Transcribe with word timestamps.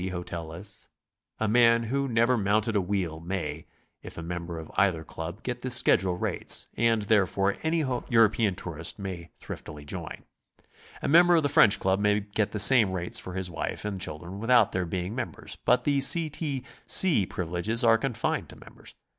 93 0.01 0.17
hotel 0.17 0.47
lists. 0.47 0.89
A 1.39 1.47
man 1.47 1.83
who 1.83 2.07
never 2.07 2.35
mounted 2.35 2.75
a 2.75 2.81
wheel 2.81 3.19
may, 3.19 3.67
if 4.01 4.17
a 4.17 4.23
meml)er 4.23 4.59
of 4.59 4.71
either 4.75 5.03
Club, 5.03 5.43
get 5.43 5.61
the 5.61 5.69
schedule 5.69 6.17
rates, 6.17 6.65
and, 6.75 7.03
there 7.03 7.27
fore, 7.27 7.55
any 7.61 7.83
European 8.09 8.55
tourist 8.55 8.97
may 8.97 9.29
thriftily 9.35 9.85
join. 9.85 10.23
A 11.03 11.03
m.ember 11.03 11.35
of 11.35 11.43
the 11.43 11.49
French 11.49 11.79
Club 11.79 11.99
may 11.99 12.21
get 12.21 12.49
the 12.51 12.57
same 12.57 12.93
rates 12.93 13.19
for 13.19 13.35
his 13.35 13.51
wife 13.51 13.85
and 13.85 14.01
children 14.01 14.39
without 14.39 14.71
their 14.71 14.85
being 14.87 15.13
members, 15.13 15.59
but 15.65 15.83
the 15.83 16.01
C. 16.01 16.31
T. 16.31 16.63
C. 16.87 17.27
privi 17.27 17.51
leges 17.51 17.83
are 17.83 17.99
confined 17.99 18.49
to 18.49 18.55
members. 18.55 18.95